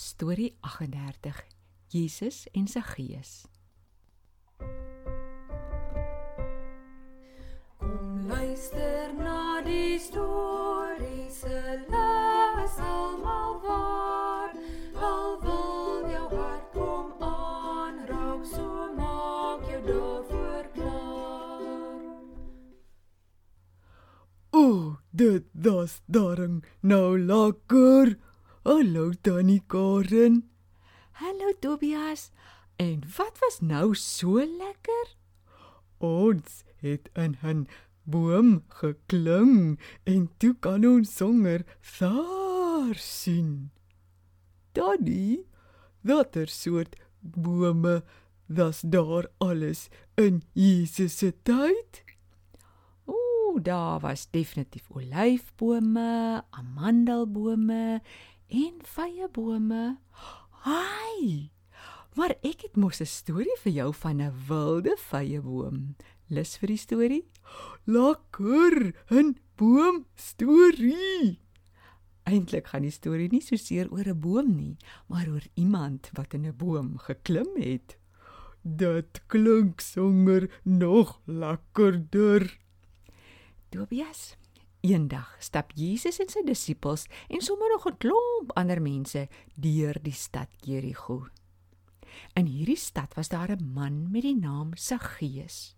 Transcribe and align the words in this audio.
Storie 0.00 0.56
38: 0.60 1.44
Jesus 1.92 2.46
en 2.56 2.64
sy 2.72 2.80
gees. 2.80 3.32
Kom 7.76 8.22
luister 8.30 9.12
na 9.18 9.60
die 9.66 9.98
storie 10.00 11.26
se 11.28 11.60
les 11.92 12.78
almal 12.92 13.60
waar 13.66 14.56
al 15.10 15.36
wil 15.44 16.08
jou 16.14 16.24
hart 16.32 16.72
kom 16.78 17.12
aanraak 17.28 18.48
so 18.54 18.88
maak 18.96 19.68
jou 19.68 19.82
daarvoor 19.90 20.72
klaar 20.78 22.00
O, 24.64 24.96
dit 25.12 25.44
was 25.68 26.00
darm 26.08 26.62
nou 26.80 27.20
lekker. 27.20 28.16
Hallo 28.62 29.12
Tannie 29.14 29.62
Karen. 29.66 30.50
Hallo 31.12 31.52
Tobias. 31.60 32.30
En 32.76 33.00
wat 33.16 33.38
was 33.40 33.60
nou 33.60 33.94
so 33.94 34.36
lekker? 34.36 35.16
Ons 35.96 36.60
het 36.84 37.08
in 37.16 37.38
'n 37.40 37.68
boom 38.04 38.62
geklim 38.68 39.78
en 40.04 40.28
toe 40.36 40.54
kan 40.60 40.84
ons 40.84 41.16
songer 41.16 41.64
daar 41.98 42.94
sien. 42.94 43.70
Tannie, 44.72 45.46
watter 46.02 46.48
soort 46.48 46.96
bome 47.20 48.04
was 48.46 48.80
daar 48.80 49.28
alles 49.38 49.88
in 50.14 50.42
Jesus 50.52 51.16
se 51.18 51.32
tyd? 51.42 52.04
Ooh, 53.06 53.62
daar 53.62 54.00
was 54.00 54.30
definitief 54.30 54.90
olyfbome, 54.90 56.44
amandelbome 56.50 58.02
en 58.50 58.80
vyebome. 58.82 59.98
Haai! 60.66 61.50
Maar 62.18 62.34
ek 62.42 62.66
het 62.66 62.76
mos 62.76 63.00
'n 63.00 63.06
storie 63.06 63.56
vir 63.62 63.72
jou 63.72 63.94
van 63.94 64.20
'n 64.20 64.34
wilde 64.48 64.96
vyeboom. 64.96 65.96
Lus 66.28 66.56
vir 66.58 66.66
die 66.66 66.76
storie? 66.76 67.24
Lekker, 67.86 68.94
'n 69.10 69.38
boom 69.56 70.06
storie. 70.14 71.40
Eintlik 72.24 72.66
gaan 72.66 72.82
die 72.82 72.90
storie 72.90 73.28
nie 73.30 73.40
so 73.40 73.56
seer 73.56 73.90
oor 73.90 74.06
'n 74.06 74.20
boom 74.20 74.56
nie, 74.56 74.76
maar 75.08 75.28
oor 75.28 75.46
iemand 75.54 76.10
wat 76.14 76.34
in 76.34 76.46
'n 76.46 76.56
boom 76.56 76.98
geklim 76.98 77.56
het. 77.56 77.98
Dit 78.62 79.22
klink 79.26 79.80
songer 79.80 80.50
nog 80.64 81.20
lekkerder. 81.24 82.58
Tobias, 83.70 84.36
eendag 84.80 85.36
stap 85.38 85.72
Jesus 85.74 86.20
en 86.20 86.28
sy 86.28 86.42
disippels 86.46 87.06
en 87.28 87.40
sommer 87.40 87.68
nog 87.72 87.86
'n 87.86 87.98
klomp 87.98 88.52
ander 88.56 88.80
mense 88.80 89.28
deur 89.54 89.96
die 90.02 90.12
stad 90.12 90.48
Jerigo. 90.64 91.26
In 92.34 92.46
hierdie 92.46 92.76
stad 92.76 93.14
was 93.14 93.28
daar 93.28 93.50
'n 93.50 93.72
man 93.74 94.10
met 94.10 94.22
die 94.22 94.36
naam 94.36 94.76
Saggeus. 94.76 95.76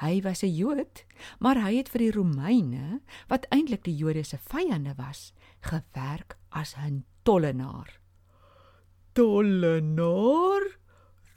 Hy 0.00 0.20
was 0.22 0.42
'n 0.42 0.54
Jood, 0.54 1.04
maar 1.38 1.60
hy 1.62 1.76
het 1.76 1.88
vir 1.88 1.98
die 1.98 2.12
Romeine, 2.12 3.00
wat 3.28 3.46
eintlik 3.50 3.84
die 3.84 3.96
Jode 3.96 4.24
se 4.24 4.38
vyande 4.38 4.94
was, 4.96 5.32
gewerk 5.60 6.36
as 6.50 6.74
'n 6.76 7.04
tollenaar. 7.22 8.00
Tollenaar? 9.12 10.78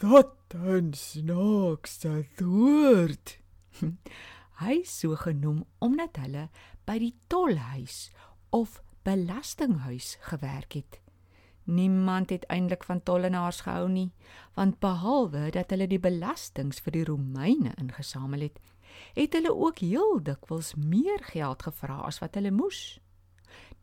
Wat 0.00 0.54
'n 0.54 0.92
snaakse 0.92 2.26
woord. 2.36 3.38
Hy 4.62 4.82
so 4.86 5.16
genoem 5.18 5.64
omdat 5.82 6.20
hulle 6.22 6.48
by 6.86 6.98
die 7.02 7.14
tolhuis 7.32 8.10
of 8.54 8.80
belastinghuis 9.02 10.16
gewerk 10.28 10.78
het. 10.78 11.00
Niemand 11.64 12.30
het 12.30 12.44
eintlik 12.52 12.84
van 12.84 13.02
tollenaars 13.02 13.60
gehou 13.64 13.88
nie, 13.88 14.10
want 14.54 14.78
behalwe 14.78 15.48
dat 15.50 15.72
hulle 15.72 15.88
die 15.88 16.00
belastings 16.00 16.82
vir 16.84 16.92
die 16.98 17.04
Romeine 17.08 17.72
ingesamel 17.80 18.46
het, 18.46 18.60
het 19.16 19.32
hulle 19.32 19.54
ook 19.54 19.80
heel 19.82 20.20
dikwels 20.22 20.74
meer 20.74 21.24
geld 21.32 21.64
gevra 21.64 22.02
as 22.06 22.20
wat 22.22 22.36
hulle 22.38 22.52
moes. 22.54 23.00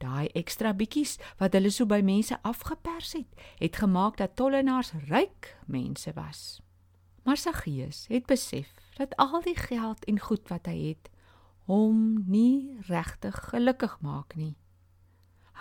Daai 0.02 0.30
ekstra 0.38 0.74
bietjies 0.78 1.18
wat 1.42 1.58
hulle 1.58 1.72
so 1.74 1.90
by 1.90 2.00
mense 2.06 2.38
afgepers 2.48 3.16
het, 3.18 3.42
het 3.60 3.82
gemaak 3.82 4.18
dat 4.22 4.38
tollenaars 4.40 4.94
ryk 5.10 5.56
mense 5.66 6.14
was. 6.16 6.62
Maar 7.26 7.38
Saggeus 7.38 8.06
het 8.10 8.26
besef 8.26 8.70
dat 8.98 9.16
al 9.16 9.42
die 9.42 9.56
geld 9.56 10.04
en 10.06 10.20
goed 10.20 10.48
wat 10.50 10.66
hy 10.66 10.78
het, 10.92 11.10
hom 11.70 12.24
nie 12.28 12.78
regtig 12.88 13.38
gelukkig 13.52 14.00
maak 14.02 14.36
nie. 14.36 14.56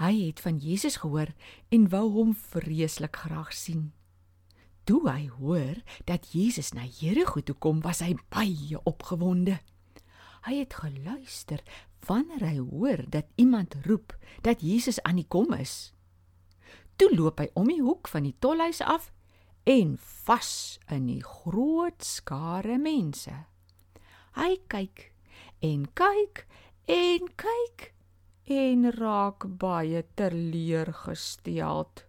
Hy 0.00 0.14
het 0.26 0.40
van 0.40 0.56
Jesus 0.56 0.96
gehoor 1.02 1.32
en 1.68 1.88
wou 1.92 2.06
hom 2.12 2.34
vreeslik 2.34 3.16
graag 3.16 3.52
sien. 3.52 3.90
Toe 4.88 5.02
hy 5.10 5.28
hoor 5.38 5.82
dat 6.08 6.32
Jesus 6.32 6.72
na 6.72 6.86
Jerigo 6.88 7.42
toe 7.44 7.54
kom, 7.54 7.82
was 7.84 8.00
hy 8.00 8.16
baie 8.32 8.80
opgewonde. 8.88 9.60
Hy 10.48 10.54
het 10.62 10.74
geluister 10.74 11.60
wanneer 12.08 12.46
hy 12.48 12.58
hoor 12.58 13.04
dat 13.12 13.28
iemand 13.36 13.76
roep 13.84 14.16
dat 14.40 14.64
Jesus 14.64 15.02
aan 15.02 15.20
die 15.20 15.28
kom 15.28 15.52
is. 15.52 15.92
Toe 16.96 17.12
loop 17.14 17.38
hy 17.44 17.50
om 17.54 17.68
die 17.68 17.82
hoek 17.84 18.08
van 18.08 18.24
die 18.24 18.36
tolhuis 18.40 18.80
af 18.80 19.12
en 19.70 19.94
vas 20.26 20.80
in 20.90 21.06
die 21.06 21.22
groot 21.22 22.02
skare 22.02 22.74
mense. 22.82 23.30
Hy 24.34 24.58
kyk 24.72 25.12
en 25.66 25.84
kyk 25.98 26.46
en 26.90 27.28
kyk 27.38 27.94
en 28.50 28.90
raak 28.96 29.46
baie 29.62 30.02
teleurgesteld. 30.18 32.02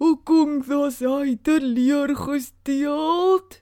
Hoekom 0.00 0.64
was 0.66 0.98
hy 1.04 1.36
teleurgesteld? 1.44 3.60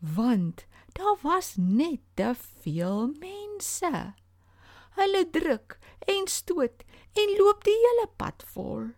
Want 0.00 0.64
daar 0.96 1.18
was 1.22 1.56
net 1.60 2.00
te 2.16 2.34
veel 2.64 3.12
mense. 3.20 4.16
Hulle 4.96 5.24
druk 5.30 5.78
en 6.08 6.26
stoot 6.26 6.84
en 7.14 7.38
loop 7.38 7.64
die 7.68 7.78
hele 7.86 8.08
pad 8.16 8.42
vol. 8.54 8.88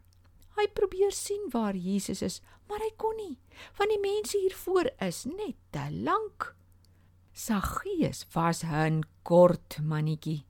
Hy 0.57 0.65
probeer 0.73 1.13
sien 1.13 1.51
waar 1.53 1.77
Jesus 1.77 2.23
is, 2.25 2.41
maar 2.69 2.83
hy 2.83 2.93
kon 2.97 3.17
nie, 3.17 3.39
want 3.79 3.91
die 3.91 4.03
mense 4.03 4.39
hier 4.39 4.55
voor 4.55 4.91
is 5.01 5.25
net 5.25 5.57
te 5.71 5.87
lank. 5.91 6.55
Saggeus 7.33 8.25
was 8.33 8.65
'n 8.65 9.05
kort 9.23 9.79
mannetjie. 9.83 10.47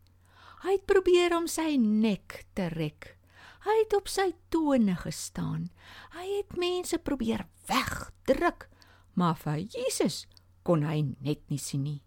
Hy 0.63 0.71
het 0.73 0.87
probeer 0.87 1.37
om 1.37 1.47
sy 1.47 1.77
nek 1.77 2.47
te 2.55 2.69
rek. 2.69 3.19
Hy 3.67 3.75
het 3.83 3.95
op 3.95 4.09
sy 4.09 4.33
tone 4.49 4.95
gestaan. 4.97 5.71
Hy 6.15 6.27
het 6.39 6.57
mense 6.57 6.99
probeer 6.99 7.47
wegdruk, 7.67 8.69
maar 9.15 9.37
vir 9.37 9.59
Jesus 9.59 10.27
kon 10.63 10.83
hy 10.83 11.03
net 11.21 11.43
nie 11.51 11.59
sien 11.59 11.83
nie. 11.83 12.03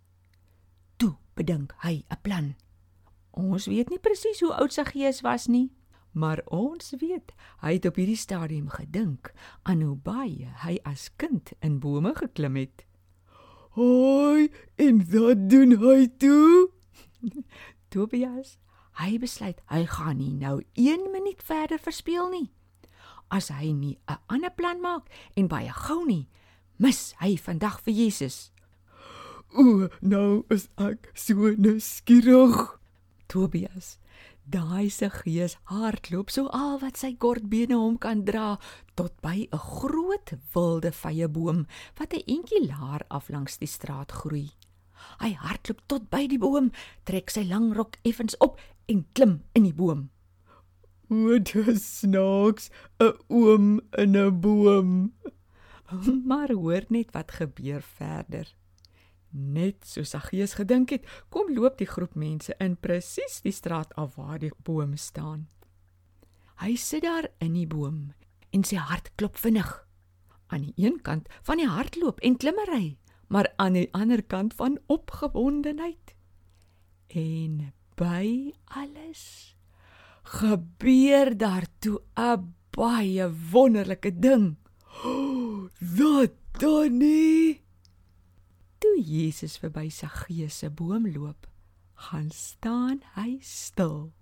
Toe 0.97 1.17
bedink 1.35 1.73
hy 1.83 2.03
'n 2.09 2.21
plan. 2.21 2.55
Ons 3.31 3.67
weet 3.67 3.89
nie 3.89 3.99
presies 3.99 4.39
hoe 4.39 4.53
oud 4.53 4.73
Saggeus 4.73 5.21
was 5.21 5.47
nie, 5.47 5.71
maar 6.11 6.41
ons 6.45 6.93
weet 6.99 7.33
hy 7.61 7.73
het 7.77 7.85
op 7.85 7.99
hierdie 7.99 8.19
stadium 8.19 8.69
gedink 8.73 9.31
aan 9.63 9.81
hoe 9.81 9.95
baie 9.95 10.49
hy 10.63 10.77
as 10.83 11.09
kind 11.21 11.53
in 11.61 11.79
bome 11.79 12.13
geklim 12.15 12.55
het. 12.55 12.85
Hoi, 13.77 14.49
en 14.75 15.03
wat 15.11 15.45
doen 15.49 15.77
hy 15.77 16.07
toe? 16.17 16.69
Tobias, 17.93 18.57
hy 18.99 19.17
besluit 19.21 19.61
hy 19.69 19.85
gaan 19.85 20.17
nie 20.17 20.33
nou 20.33 20.59
1 20.73 21.11
minuut 21.13 21.43
verder 21.45 21.79
verspeel 21.79 22.29
nie. 22.33 22.49
As 23.29 23.51
hy 23.53 23.71
nie 23.71 23.99
'n 24.09 24.17
ander 24.27 24.49
plan 24.49 24.81
maak 24.81 25.09
en 25.37 25.47
baie 25.47 25.69
gou 25.69 26.05
nie, 26.05 26.27
mis 26.77 27.13
hy 27.19 27.37
vandag 27.37 27.79
vir 27.85 27.93
Jesus. 27.93 28.51
O, 29.53 29.89
nou 30.01 30.45
is 30.49 30.69
ek 30.77 31.11
so 31.13 31.53
nuuskierig. 31.57 32.79
Tobias, 33.27 33.98
daai 34.49 34.89
se 34.89 35.09
gees 35.13 35.55
hardloop 35.69 36.31
so 36.33 36.49
al 36.55 36.79
wat 36.81 36.97
sy 36.97 37.11
kort 37.23 37.45
bene 37.51 37.77
hom 37.77 37.97
kan 38.01 38.23
dra 38.25 38.57
tot 38.97 39.13
by 39.25 39.47
'n 39.47 39.63
groot 39.75 40.33
wilde 40.53 40.91
vyeboom 41.01 41.59
wat 41.99 42.13
'n 42.13 42.25
entjie 42.35 42.61
laer 42.67 43.03
af 43.09 43.29
langs 43.29 43.57
die 43.57 43.73
straat 43.77 44.11
groei. 44.11 44.49
Hy 45.21 45.31
hardloop 45.33 45.81
tot 45.87 46.09
by 46.09 46.27
die 46.27 46.39
boom, 46.39 46.71
trek 47.05 47.29
sy 47.29 47.43
lang 47.43 47.73
rok 47.73 47.97
effens 48.03 48.35
op 48.39 48.59
en 48.87 49.05
klim 49.13 49.43
in 49.53 49.63
die 49.63 49.73
boom. 49.73 50.09
Wat 51.09 51.55
'n 51.55 51.77
snaaks, 51.77 52.69
'n 52.99 53.13
oom 53.29 53.81
in 53.97 54.15
'n 54.17 54.41
boom. 54.41 55.13
Maar 56.29 56.51
hoor 56.53 56.85
net 56.89 57.11
wat 57.13 57.31
gebeur 57.31 57.81
verder. 57.81 58.47
Net 59.31 59.85
soos 59.85 60.09
Saggeus 60.09 60.55
gedink 60.57 60.89
het, 60.89 61.05
kom 61.29 61.53
loop 61.53 61.77
die 61.77 61.87
groep 61.87 62.15
mense 62.15 62.55
in 62.59 62.77
presies 62.81 63.41
die 63.45 63.53
straat 63.53 63.93
af 63.95 64.15
waar 64.17 64.39
die 64.41 64.53
boom 64.65 64.97
staan. 64.97 65.47
Hy 66.59 66.75
sit 66.75 67.05
daar 67.05 67.29
in 67.39 67.53
die 67.53 67.67
boom 67.69 68.13
en 68.51 68.65
sy 68.65 68.79
hart 68.81 69.11
klop 69.15 69.37
vinnig. 69.37 69.69
Aan 70.49 70.65
die 70.65 70.73
een 70.81 70.97
kant 71.05 71.29
van 71.45 71.61
die 71.61 71.69
hardloop 71.69 72.19
en 72.25 72.37
klimmery, 72.41 72.97
maar 73.29 73.53
aan 73.61 73.77
die 73.77 73.89
ander 73.93 74.23
kant 74.23 74.55
van 74.57 74.79
opgewondenheid. 74.87 76.15
En 77.13 77.71
by 77.95 78.53
alles 78.65 79.55
gebeur 80.23 81.37
daar 81.37 81.65
toe 81.79 82.01
'n 82.17 82.53
baie 82.69 83.29
wonderlike 83.51 84.19
ding. 84.19 84.57
Wat 85.97 86.33
dan 86.59 86.97
nie? 86.97 87.58
Toe 88.79 89.01
Jesus 89.03 89.57
verby 89.59 89.89
Saggeus 89.91 90.57
se 90.61 90.69
boom 90.69 91.07
loop, 91.11 91.47
gaan 92.07 92.31
staan 92.31 93.01
hy 93.17 93.39
stil. 93.43 94.13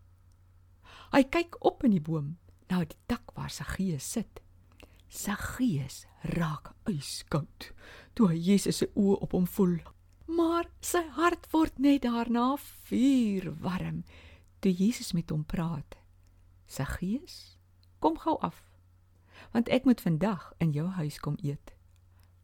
Hy 1.14 1.24
kyk 1.30 1.60
op 1.66 1.86
in 1.86 1.94
die 1.94 2.02
boom 2.02 2.36
na 2.72 2.82
die 2.84 2.98
tak 3.06 3.36
waar 3.38 3.54
Saggeus 3.54 4.08
sit. 4.18 4.42
Saggeus 5.08 6.06
raak 6.36 6.74
yskoud 6.90 7.70
toe 8.18 8.32
hy 8.32 8.40
Jesus 8.50 8.82
se 8.82 8.90
oë 8.98 9.22
op 9.24 9.38
hom 9.38 9.46
voel. 9.48 9.78
Maar 10.28 10.68
sy 10.84 11.06
hart 11.16 11.48
word 11.54 11.78
net 11.80 12.04
daarna 12.04 12.56
vuurwarm 12.90 14.02
toe 14.60 14.74
Jesus 14.74 15.14
met 15.14 15.30
hom 15.32 15.46
praat. 15.46 16.00
Saggeus, 16.68 17.56
kom 18.04 18.18
gou 18.20 18.36
af, 18.44 18.58
want 19.54 19.70
ek 19.72 19.86
moet 19.88 20.02
vandag 20.04 20.50
in 20.60 20.74
jou 20.76 20.90
huis 20.98 21.22
kom 21.24 21.38
eet. 21.46 21.72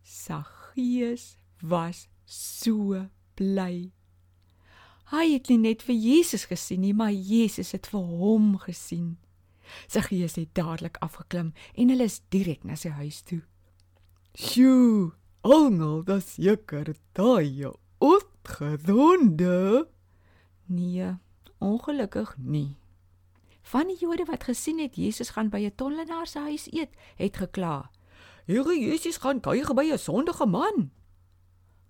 Saggeus 0.06 1.33
was 1.63 2.07
so 2.25 3.07
bly. 3.36 3.92
Hy 5.13 5.25
het 5.33 5.50
nie 5.51 5.60
net 5.62 5.83
vir 5.86 5.95
Jesus 5.95 6.48
gesien 6.50 6.81
nie, 6.83 6.94
maar 6.94 7.13
Jesus 7.13 7.74
het 7.75 7.88
vir 7.92 8.04
hom 8.04 8.57
gesien. 8.63 9.18
Saggeus 9.88 10.36
het 10.36 10.54
dadelik 10.57 10.98
afgeklim 11.06 11.54
en 11.74 11.89
hulle 11.94 12.07
is 12.10 12.21
direk 12.33 12.63
na 12.68 12.75
sy 12.80 12.92
huis 13.00 13.21
toe. 13.24 13.42
Sjoe, 14.33 15.13
almal, 15.45 16.01
dis 16.07 16.36
seker 16.36 16.95
daai 17.15 17.71
uitgedonde. 18.04 19.88
Nee, 20.66 21.12
ongelukkig 21.59 22.36
nie. 22.38 22.75
Van 23.63 23.88
die 23.88 23.98
Jode 24.01 24.25
wat 24.27 24.44
gesien 24.50 24.81
het 24.83 24.98
Jesus 25.00 25.36
gaan 25.38 25.50
by 25.50 25.63
'n 25.63 25.75
tollenaar 25.75 26.27
se 26.27 26.39
huis 26.39 26.68
eet, 26.71 26.92
het 27.16 27.38
gekla. 27.38 27.92
Here 28.45 28.80
Jesus 28.80 29.18
gaan 29.18 29.39
kuier 29.39 29.74
by 29.74 29.92
'n 29.92 29.98
sondige 29.98 30.45
man. 30.45 30.92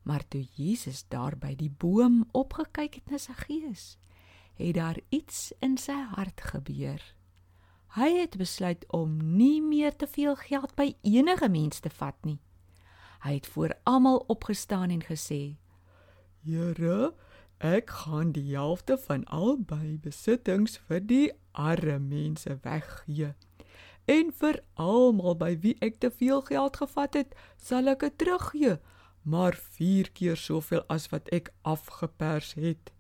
Maar 0.04 0.28
toe 0.28 0.46
Jesus 0.56 1.06
daar 1.08 1.38
by 1.40 1.56
die 1.56 1.72
boom 1.72 2.24
opgekyk 2.32 3.00
het 3.00 3.12
na 3.12 3.18
sy 3.18 3.36
gees, 3.46 3.98
het 4.60 4.76
daar 4.76 5.00
iets 5.10 5.52
in 5.64 5.78
sy 5.80 5.96
hart 6.16 6.42
gebeur. 6.52 7.02
Hy 7.94 8.10
het 8.18 8.38
besluit 8.38 8.86
om 8.92 9.18
nie 9.38 9.62
meer 9.62 9.96
te 9.96 10.08
veel 10.08 10.36
geld 10.36 10.74
by 10.76 10.96
enige 11.02 11.50
mens 11.50 11.80
te 11.80 11.92
vat 11.94 12.18
nie. 12.26 12.40
Hy 13.24 13.38
het 13.38 13.48
voor 13.48 13.76
almal 13.84 14.18
opgestaan 14.28 14.90
en 14.90 15.04
gesê: 15.06 15.56
Here, 16.44 17.14
ek 17.60 17.90
gaan 18.04 18.34
die 18.36 18.56
helfte 18.56 18.98
van 18.98 19.24
al 19.26 19.62
my 19.70 20.00
besittings 20.02 20.80
vir 20.88 21.00
die 21.00 21.28
arme 21.52 22.00
mense 22.00 22.58
weggee. 22.66 23.32
En 24.06 24.34
vir 24.42 24.60
almal 24.74 25.38
by 25.40 25.54
wie 25.64 25.78
ek 25.80 26.02
te 26.04 26.12
veel 26.12 26.42
geld 26.50 26.82
gevat 26.82 27.14
het, 27.14 27.38
sal 27.56 27.88
ek 27.88 28.04
dit 28.04 28.18
teruggee, 28.18 28.80
maar 29.24 29.56
4 29.56 30.12
keer 30.12 30.38
soveel 30.38 30.84
as 30.88 31.10
wat 31.10 31.30
ek 31.36 31.52
afgepers 31.62 32.54
het. 32.54 32.92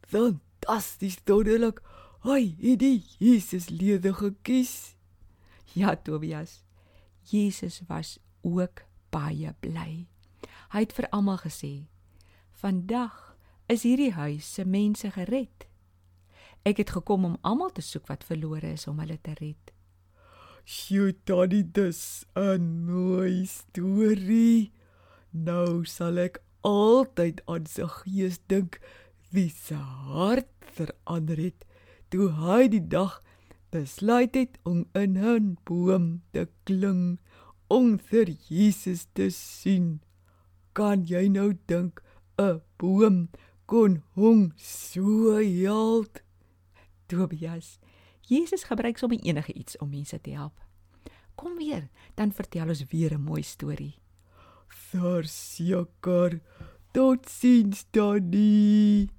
Fantasties, 0.00 1.18
dodelik. 1.24 1.80
Hy 2.24 2.54
het 2.60 2.80
die 2.82 3.04
Jesus 3.18 3.68
lede 3.68 4.12
gekies. 4.14 4.96
Ja, 5.72 5.94
Tobias. 5.96 6.64
Jesus 7.30 7.80
was 7.88 8.18
ook 8.42 8.82
baie 9.10 9.54
bly. 9.60 10.06
Hy 10.70 10.84
het 10.84 10.92
vir 10.92 11.08
almal 11.10 11.38
gesê: 11.38 11.86
"Vandag 12.52 13.36
is 13.66 13.82
hierdie 13.82 14.12
huis 14.12 14.54
se 14.54 14.64
mense 14.64 15.10
gered. 15.10 15.66
Ek 16.62 16.76
het 16.76 16.90
gekom 16.90 17.24
om 17.24 17.38
almal 17.40 17.70
te 17.72 17.82
soek 17.82 18.06
wat 18.06 18.24
verlore 18.24 18.72
is 18.72 18.86
om 18.86 18.98
hulle 18.98 19.18
te 19.22 19.34
red." 19.40 19.72
Sjoe, 20.64 21.14
Tannie, 21.24 21.64
dis 21.64 22.24
'n 22.36 22.84
mooi 22.86 23.46
storie. 23.46 24.72
Nou 25.30 25.84
sal 25.86 26.18
ek 26.18 26.40
altyd 26.66 27.40
aan 27.46 27.66
sy 27.70 27.86
gees 28.02 28.40
dink 28.50 28.80
wie 29.30 29.50
se 29.50 29.78
hart 29.78 30.50
verander 30.74 31.38
het 31.38 31.64
toe 32.10 32.32
hy 32.34 32.66
die 32.72 32.82
dag 32.82 33.20
besluit 33.70 34.34
het 34.34 34.58
om 34.66 34.82
in 34.98 35.14
'n 35.16 35.56
boom 35.64 36.22
te 36.32 36.48
kling 36.66 37.20
om 37.68 37.98
vir 37.98 38.34
Jesus 38.48 39.06
te 39.14 39.30
sien. 39.30 40.00
Kan 40.74 41.06
jy 41.06 41.28
nou 41.28 41.54
dink 41.66 42.02
'n 42.38 42.60
boom 42.78 43.28
kon 43.66 44.02
hom 44.14 44.52
so 44.56 45.38
help? 45.38 46.18
Tobias, 47.06 47.78
Jesus 48.26 48.64
gebruik 48.64 48.98
sommer 48.98 49.18
enige 49.22 49.52
iets 49.52 49.78
om 49.78 49.90
mense 49.90 50.20
te 50.20 50.30
help. 50.30 50.58
Kom 51.36 51.56
weer, 51.56 51.88
dan 52.14 52.32
vertel 52.32 52.68
ons 52.68 52.84
weer 52.90 53.14
'n 53.14 53.22
mooi 53.22 53.42
storie. 53.42 53.99
Verseker. 54.70 56.40
Tot 56.92 57.28
sins, 57.28 57.86
Tannie. 57.92 59.10